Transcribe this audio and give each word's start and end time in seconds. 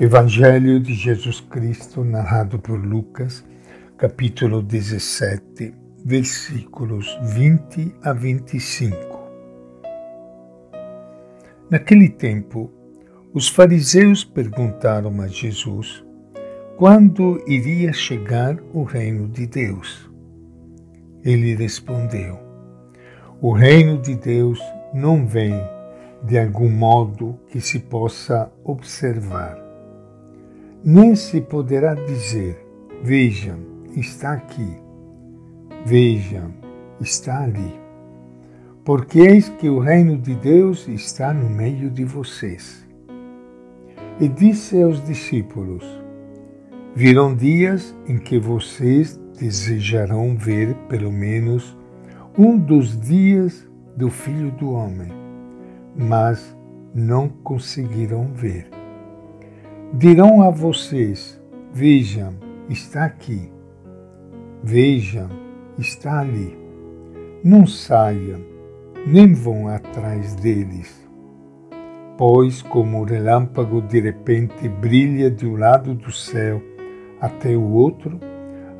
Evangelho 0.00 0.80
de 0.80 0.92
Jesus 0.92 1.38
Cristo, 1.38 2.02
narrado 2.02 2.58
por 2.58 2.84
Lucas, 2.84 3.44
capítulo 3.96 4.60
17, 4.60 5.72
versículos 6.04 7.16
20 7.22 7.94
a 8.02 8.12
25. 8.12 8.96
Naquele 11.70 12.08
tempo, 12.08 12.72
os 13.32 13.48
fariseus 13.48 14.24
perguntaram 14.24 15.20
a 15.20 15.28
Jesus 15.28 16.04
quando 16.76 17.40
iria 17.46 17.92
chegar 17.92 18.58
o 18.72 18.82
reino 18.82 19.28
de 19.28 19.46
Deus. 19.46 20.10
Ele 21.22 21.54
respondeu: 21.54 22.36
O 23.40 23.52
reino 23.52 24.02
de 24.02 24.16
Deus 24.16 24.58
não 24.92 25.24
vem 25.24 25.54
de 26.24 26.36
algum 26.36 26.68
modo 26.68 27.38
que 27.46 27.60
se 27.60 27.78
possa 27.78 28.50
observar 28.64 29.63
nem 30.84 31.16
se 31.16 31.40
poderá 31.40 31.94
dizer: 31.94 32.62
Vejam, 33.02 33.58
está 33.96 34.34
aqui, 34.34 34.76
vejam, 35.86 36.52
está 37.00 37.42
ali. 37.42 37.74
Porque 38.84 39.18
eis 39.20 39.48
que 39.48 39.66
o 39.68 39.78
reino 39.78 40.18
de 40.18 40.34
Deus 40.34 40.86
está 40.86 41.32
no 41.32 41.48
meio 41.48 41.90
de 41.90 42.04
vocês. 42.04 42.86
E 44.20 44.28
disse 44.28 44.82
aos 44.82 45.02
discípulos: 45.02 45.84
Virão 46.94 47.34
dias 47.34 47.96
em 48.06 48.18
que 48.18 48.38
vocês 48.38 49.18
desejarão 49.38 50.36
ver 50.36 50.74
pelo 50.88 51.10
menos 51.10 51.74
um 52.36 52.58
dos 52.58 53.00
dias 53.00 53.66
do 53.96 54.10
Filho 54.10 54.50
do 54.50 54.72
Homem, 54.72 55.10
mas 55.96 56.54
não 56.94 57.28
conseguirão 57.28 58.26
ver 58.34 58.83
dirão 59.96 60.42
a 60.42 60.50
vocês: 60.50 61.40
Vejam, 61.72 62.34
está 62.68 63.04
aqui. 63.04 63.50
Vejam, 64.62 65.28
está 65.78 66.20
ali. 66.20 66.58
Não 67.44 67.66
saiam, 67.66 68.40
nem 69.06 69.32
vão 69.32 69.68
atrás 69.68 70.34
deles. 70.34 71.02
Pois, 72.16 72.62
como 72.62 73.00
o 73.00 73.04
relâmpago 73.04 73.80
de 73.82 74.00
repente 74.00 74.68
brilha 74.68 75.30
de 75.30 75.46
um 75.46 75.56
lado 75.56 75.94
do 75.94 76.10
céu 76.10 76.60
até 77.20 77.56
o 77.56 77.70
outro, 77.72 78.18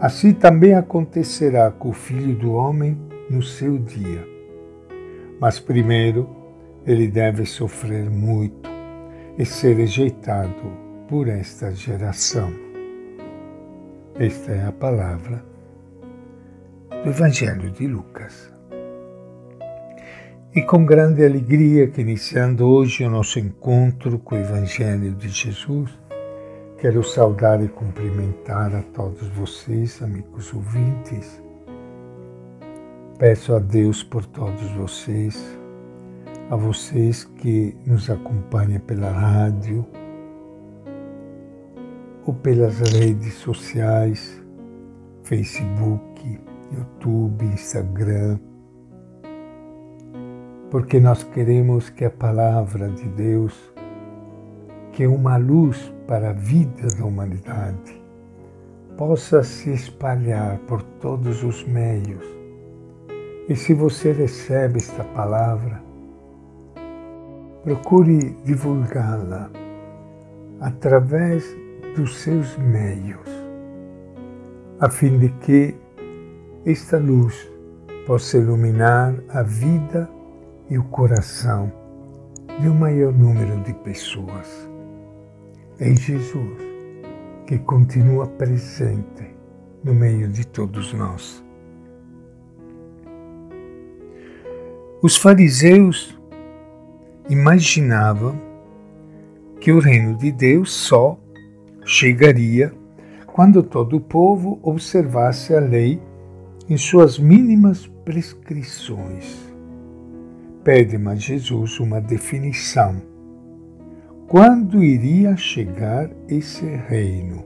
assim 0.00 0.32
também 0.32 0.74
acontecerá 0.74 1.70
com 1.70 1.90
o 1.90 1.92
Filho 1.92 2.34
do 2.34 2.52
Homem 2.52 2.98
no 3.28 3.42
seu 3.42 3.78
dia. 3.78 4.26
Mas 5.40 5.60
primeiro 5.60 6.28
ele 6.86 7.08
deve 7.08 7.44
sofrer 7.44 8.08
muito 8.08 8.70
e 9.36 9.44
ser 9.44 9.76
rejeitado 9.76 10.83
por 11.14 11.28
esta 11.28 11.72
geração. 11.72 12.52
Esta 14.18 14.50
é 14.50 14.66
a 14.66 14.72
palavra 14.72 15.44
do 17.04 17.08
Evangelho 17.08 17.70
de 17.70 17.86
Lucas. 17.86 18.52
E 20.52 20.62
com 20.62 20.84
grande 20.84 21.24
alegria 21.24 21.86
que 21.86 22.00
iniciando 22.00 22.66
hoje 22.66 23.04
o 23.04 23.10
nosso 23.10 23.38
encontro 23.38 24.18
com 24.18 24.34
o 24.34 24.38
Evangelho 24.40 25.14
de 25.14 25.28
Jesus, 25.28 25.96
quero 26.78 27.04
saudar 27.04 27.62
e 27.62 27.68
cumprimentar 27.68 28.74
a 28.74 28.82
todos 28.82 29.28
vocês, 29.28 30.02
amigos 30.02 30.52
ouvintes. 30.52 31.40
Peço 33.20 33.54
a 33.54 33.60
Deus 33.60 34.02
por 34.02 34.26
todos 34.26 34.68
vocês, 34.72 35.40
a 36.50 36.56
vocês 36.56 37.22
que 37.22 37.76
nos 37.86 38.10
acompanham 38.10 38.80
pela 38.80 39.12
rádio, 39.12 39.86
ou 42.26 42.34
pelas 42.34 42.78
redes 42.80 43.34
sociais, 43.34 44.42
Facebook, 45.22 46.40
YouTube, 46.72 47.44
Instagram, 47.44 48.38
porque 50.70 50.98
nós 50.98 51.22
queremos 51.22 51.90
que 51.90 52.04
a 52.04 52.10
palavra 52.10 52.88
de 52.88 53.08
Deus, 53.10 53.54
que 54.92 55.04
é 55.04 55.08
uma 55.08 55.36
luz 55.36 55.92
para 56.06 56.30
a 56.30 56.32
vida 56.32 56.88
da 56.98 57.04
humanidade, 57.04 58.02
possa 58.96 59.42
se 59.42 59.70
espalhar 59.70 60.58
por 60.66 60.82
todos 60.82 61.42
os 61.42 61.64
meios. 61.64 62.24
E 63.48 63.54
se 63.54 63.74
você 63.74 64.12
recebe 64.12 64.78
esta 64.78 65.04
palavra, 65.04 65.82
procure 67.62 68.36
divulgá-la 68.44 69.50
através 70.60 71.44
dos 71.94 72.16
seus 72.16 72.56
meios, 72.58 73.28
a 74.80 74.90
fim 74.90 75.18
de 75.18 75.28
que 75.28 75.74
esta 76.66 76.98
luz 76.98 77.48
possa 78.06 78.36
iluminar 78.36 79.14
a 79.28 79.42
vida 79.42 80.10
e 80.68 80.76
o 80.76 80.84
coração 80.84 81.72
de 82.60 82.68
um 82.68 82.74
maior 82.74 83.12
número 83.12 83.60
de 83.62 83.72
pessoas. 83.74 84.68
É 85.78 85.94
Jesus 85.94 86.58
que 87.46 87.58
continua 87.58 88.26
presente 88.26 89.34
no 89.82 89.94
meio 89.94 90.28
de 90.28 90.46
todos 90.46 90.92
nós. 90.94 91.44
Os 95.00 95.16
fariseus 95.16 96.18
imaginavam 97.28 98.40
que 99.60 99.70
o 99.70 99.78
reino 99.78 100.16
de 100.16 100.32
Deus 100.32 100.72
só 100.72 101.18
chegaria 101.84 102.72
quando 103.26 103.62
todo 103.62 103.96
o 103.96 104.00
povo 104.00 104.58
observasse 104.62 105.54
a 105.54 105.60
lei 105.60 106.00
em 106.68 106.76
suas 106.76 107.18
mínimas 107.18 107.86
prescrições. 108.04 109.52
Pede-me 110.62 111.10
a 111.10 111.14
Jesus 111.14 111.78
uma 111.80 112.00
definição. 112.00 113.02
Quando 114.28 114.82
iria 114.82 115.36
chegar 115.36 116.10
esse 116.28 116.64
reino? 116.64 117.44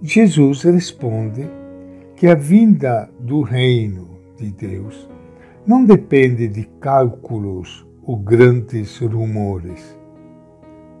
Jesus 0.00 0.62
responde 0.62 1.46
que 2.14 2.26
a 2.26 2.34
vinda 2.34 3.10
do 3.20 3.42
reino 3.42 4.16
de 4.38 4.50
Deus 4.50 5.08
não 5.66 5.84
depende 5.84 6.48
de 6.48 6.64
cálculos 6.80 7.86
ou 8.02 8.16
grandes 8.16 8.98
rumores. 8.98 9.98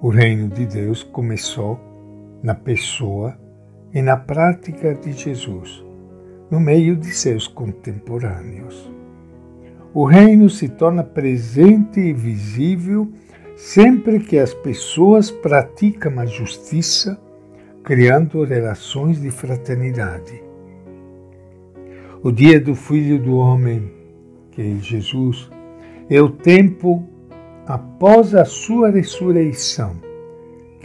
O 0.02 0.08
reino 0.08 0.48
de 0.48 0.66
Deus 0.66 1.02
começou 1.02 1.80
na 2.42 2.54
pessoa 2.54 3.36
e 3.92 4.02
na 4.02 4.16
prática 4.16 4.94
de 4.94 5.12
Jesus, 5.12 5.84
no 6.50 6.60
meio 6.60 6.96
de 6.96 7.08
seus 7.12 7.46
contemporâneos. 7.48 8.90
O 9.94 10.04
reino 10.04 10.50
se 10.50 10.68
torna 10.68 11.02
presente 11.02 12.00
e 12.00 12.12
visível 12.12 13.10
sempre 13.56 14.20
que 14.20 14.38
as 14.38 14.52
pessoas 14.52 15.30
praticam 15.30 16.18
a 16.20 16.26
justiça, 16.26 17.18
criando 17.82 18.44
relações 18.44 19.20
de 19.20 19.30
fraternidade. 19.30 20.42
O 22.22 22.30
dia 22.30 22.60
do 22.60 22.74
Filho 22.74 23.18
do 23.18 23.36
Homem, 23.36 23.90
que 24.50 24.60
é 24.60 24.74
Jesus, 24.82 25.50
é 26.10 26.20
o 26.20 26.28
tempo 26.28 27.02
após 27.66 28.34
a 28.34 28.44
sua 28.44 28.90
ressurreição 28.90 29.96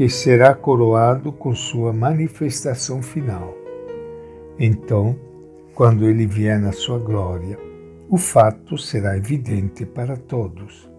que 0.02 0.10
será 0.10 0.56
coroado 0.56 1.32
com 1.32 1.54
sua 1.54 1.94
manifestação 1.94 3.04
final. 3.04 3.56
Então, 4.58 5.16
quando 5.76 6.08
ele 6.08 6.26
vier 6.26 6.60
na 6.60 6.72
sua 6.72 6.98
glória, 6.98 7.56
o 8.10 8.18
fato 8.18 8.80
será 8.80 9.16
evidente 9.16 9.86
para 9.86 10.18
todos. 10.18 10.90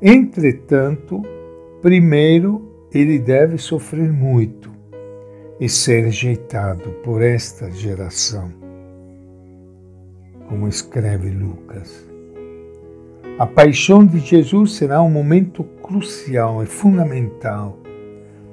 Entretanto, 0.00 1.20
primeiro 1.82 2.86
ele 2.90 3.18
deve 3.18 3.58
sofrer 3.58 4.10
muito 4.10 4.72
e 5.60 5.68
ser 5.68 6.06
rejeitado 6.06 6.88
por 7.04 7.20
esta 7.20 7.70
geração, 7.70 8.50
como 10.48 10.66
escreve 10.66 11.28
Lucas. 11.28 12.08
A 13.38 13.46
paixão 13.46 14.06
de 14.06 14.20
Jesus 14.20 14.72
será 14.72 15.02
um 15.02 15.10
momento 15.10 15.62
crucial 15.82 16.62
e 16.62 16.66
fundamental 16.66 17.84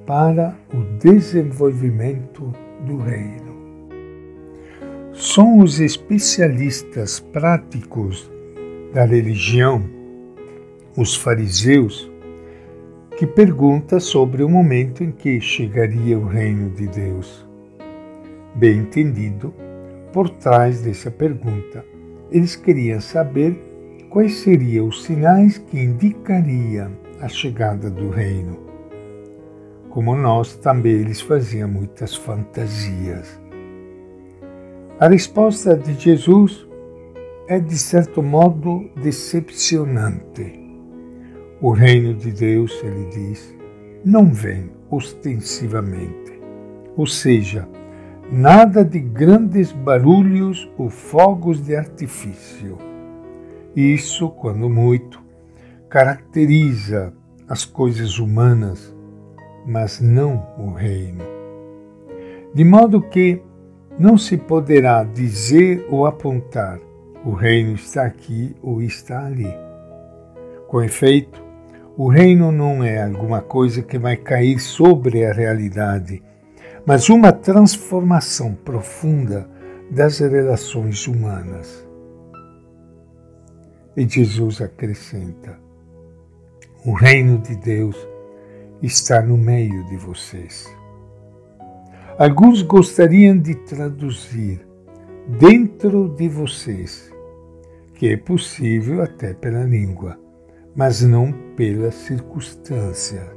para 0.05 0.57
o 0.73 0.97
desenvolvimento 0.97 2.51
do 2.85 2.97
reino. 2.97 3.53
São 5.13 5.59
os 5.59 5.79
especialistas 5.79 7.19
práticos 7.19 8.29
da 8.94 9.05
religião, 9.05 9.83
os 10.97 11.15
fariseus, 11.15 12.11
que 13.17 13.27
pergunta 13.27 14.00
sobre 14.00 14.44
o 14.44 14.50
momento 14.50 15.03
em 15.03 15.11
que 15.11 15.39
chegaria 15.39 16.17
o 16.17 16.25
reino 16.25 16.69
de 16.71 16.88
Deus. 16.88 17.47
Bem 18.56 18.79
entendido, 18.79 19.53
por 20.11 20.29
trás 20.29 20.81
dessa 20.81 21.09
pergunta, 21.09 21.85
eles 22.31 22.56
queriam 22.56 22.99
saber 22.99 23.56
quais 24.09 24.35
seriam 24.38 24.88
os 24.88 25.03
sinais 25.03 25.57
que 25.57 25.79
indicariam 25.79 26.91
a 27.21 27.27
chegada 27.27 27.89
do 27.89 28.09
reino. 28.09 28.72
Como 29.94 30.16
nós, 30.16 30.56
também 30.56 30.94
eles 30.94 31.22
faziam 31.22 31.69
muitas 31.69 32.16
fantasias. 32.16 33.40
A 35.00 35.07
resposta 35.07 35.78
de 35.78 35.94
Jesus 35.94 36.68
é, 37.48 37.60
de 37.60 37.78
certo 37.78 38.24
modo, 38.24 38.90
decepcionante. 39.04 40.60
O 41.62 41.69
reino 41.69 42.16
de 42.16 42.31
Deus, 42.31 42.74
ele 42.84 43.06
diz, 43.12 43.56
não 44.04 44.34
vem 44.34 44.72
ostensivamente, 44.90 46.42
ou 46.98 47.06
seja, 47.06 47.69
nada 48.31 48.84
de 48.84 49.00
grandes 49.00 49.72
barulhos 49.72 50.68
ou 50.75 50.90
fogos 50.90 51.63
de 51.63 51.75
artifício. 51.75 52.80
Isso, 53.75 54.30
quando 54.30 54.68
muito, 54.68 55.22
caracteriza 55.88 57.13
as 57.48 57.63
coisas 57.63 58.18
humanas, 58.18 58.92
mas 59.65 60.00
não 60.00 60.48
o 60.57 60.71
reino. 60.71 61.24
De 62.54 62.63
modo 62.63 63.01
que 63.01 63.42
não 63.98 64.18
se 64.18 64.38
poderá 64.38 65.04
dizer 65.04 65.86
ou 65.89 66.06
apontar 66.06 66.80
o 67.25 67.31
reino 67.31 67.74
está 67.74 68.04
aqui 68.04 68.56
ou 68.62 68.81
está 68.81 69.25
ali. 69.25 69.48
Com 70.68 70.81
efeito, 70.81 71.42
o 71.95 72.10
reino 72.10 72.51
não 72.51 72.83
é 72.83 73.01
alguma 73.01 73.42
coisa 73.42 73.81
que 73.81 73.98
vai 73.98 74.18
cair 74.18 74.60
sobre 74.60 75.25
a 75.25 75.31
realidade, 75.31 76.21
mas 76.86 77.07
uma 77.07 77.31
transformação 77.31 78.54
profunda 78.54 79.50
das 79.89 80.19
relações 80.19 81.07
humanas. 81.07 81.88
E 83.95 84.07
Jesus 84.07 84.59
acrescenta: 84.59 85.57
o 86.86 86.94
reino 86.94 87.38
de 87.38 87.56
Deus 87.56 87.95
está 88.83 89.21
no 89.21 89.38
meio 89.38 89.85
de 89.85 89.95
vocês. 89.95 90.69
Alguns 92.19 92.62
gostariam 92.62 93.38
de 93.38 93.56
traduzir 93.56 94.68
dentro 95.39 96.09
de 96.09 96.27
vocês, 96.27 97.09
que 97.95 98.09
é 98.09 98.18
possível 98.18 99.01
até 99.01 99.33
pela 99.33 99.63
língua, 99.63 100.19
mas 100.75 101.01
não 101.01 101.31
pela 101.56 101.91
circunstância. 101.91 103.31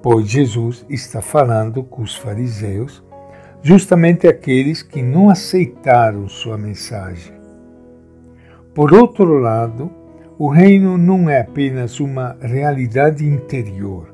Pois 0.00 0.28
Jesus 0.28 0.86
está 0.88 1.20
falando 1.20 1.82
com 1.82 2.02
os 2.02 2.14
fariseus, 2.14 3.02
justamente 3.62 4.28
aqueles 4.28 4.80
que 4.80 5.02
não 5.02 5.28
aceitaram 5.28 6.28
sua 6.28 6.56
mensagem. 6.56 7.34
Por 8.72 8.94
outro 8.94 9.38
lado, 9.38 9.90
o 10.38 10.48
reino 10.48 10.96
não 10.96 11.28
é 11.28 11.40
apenas 11.40 11.98
uma 11.98 12.36
realidade 12.40 13.26
interior. 13.26 14.12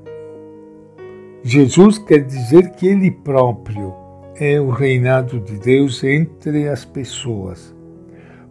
Jesus 1.43 1.99
quer 1.99 2.25
dizer 2.25 2.71
que 2.73 2.87
Ele 2.87 3.11
próprio 3.11 3.95
é 4.35 4.61
o 4.61 4.71
reinado 4.71 5.41
de 5.41 5.59
Deus 5.59 6.03
entre 6.05 6.69
as 6.69 6.85
pessoas, 6.85 7.75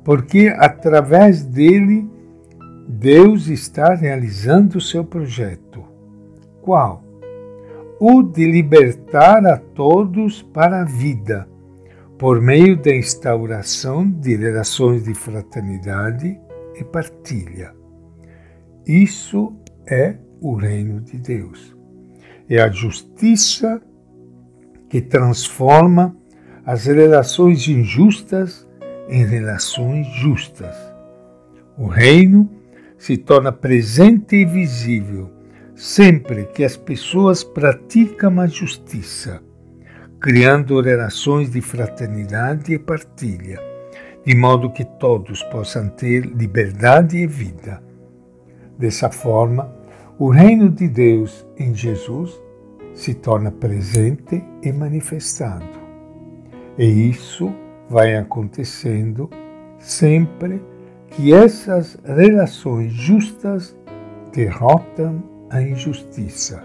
porque 0.03 0.53
através 0.57 1.43
dele 1.43 2.09
Deus 2.87 3.47
está 3.47 3.93
realizando 3.93 4.77
o 4.77 4.81
seu 4.81 5.03
projeto. 5.03 5.83
Qual? 6.61 7.03
O 7.99 8.23
de 8.23 8.45
libertar 8.49 9.45
a 9.45 9.57
todos 9.57 10.41
para 10.41 10.81
a 10.81 10.85
vida, 10.85 11.47
por 12.17 12.41
meio 12.41 12.77
da 12.77 12.95
instauração 12.95 14.09
de 14.09 14.35
relações 14.35 15.03
de 15.03 15.13
fraternidade 15.13 16.39
e 16.75 16.83
partilha. 16.83 17.73
Isso 18.85 19.53
é 19.85 20.15
o 20.39 20.55
reino 20.55 21.01
de 21.01 21.17
Deus. 21.17 21.76
É 22.49 22.61
a 22.61 22.69
justiça 22.69 23.81
que 24.89 25.01
transforma 25.01 26.15
as 26.65 26.85
relações 26.85 27.67
injustas 27.67 28.67
em 29.09 29.25
relações 29.25 30.07
justas. 30.07 30.75
O 31.77 31.87
reino 31.87 32.49
se 32.97 33.17
torna 33.17 33.51
presente 33.51 34.35
e 34.35 34.45
visível 34.45 35.31
sempre 35.75 36.45
que 36.45 36.63
as 36.63 36.75
pessoas 36.75 37.43
praticam 37.43 38.39
a 38.39 38.47
justiça, 38.47 39.41
criando 40.19 40.81
relações 40.81 41.51
de 41.51 41.61
fraternidade 41.61 42.73
e 42.73 42.79
partilha 42.79 43.67
de 44.27 44.35
modo 44.35 44.69
que 44.69 44.83
todos 44.83 45.41
possam 45.43 45.87
ter 45.87 46.25
liberdade 46.25 47.15
e 47.15 47.25
vida. 47.25 47.81
Dessa 48.77 49.09
forma, 49.09 49.73
o 50.19 50.29
reino 50.29 50.67
de 50.67 50.87
Deus 50.87 51.45
em 51.59 51.75
Jesus 51.75 52.41
se 52.93 53.13
torna 53.13 53.51
presente 53.51 54.43
e 54.63 54.71
manifestado. 54.71 55.65
E 56.75 56.85
isso 57.09 57.53
vai 57.87 58.15
acontecendo 58.15 59.29
sempre 59.77 60.59
que 61.09 61.31
essas 61.31 61.99
relações 62.03 62.91
justas 62.93 63.77
derrotam 64.33 65.23
a 65.51 65.61
injustiça. 65.61 66.63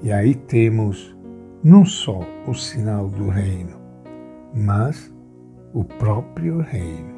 E 0.00 0.12
aí 0.12 0.36
temos 0.36 1.16
não 1.64 1.84
só 1.84 2.20
o 2.46 2.54
sinal 2.54 3.08
do 3.08 3.28
reino, 3.28 3.76
mas 4.54 5.12
o 5.74 5.82
próprio 5.82 6.60
reino. 6.60 7.17